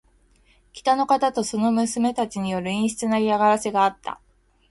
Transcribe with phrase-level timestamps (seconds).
[0.73, 4.19] 北の方とその娘たちによる陰湿な嫌がらせがあった。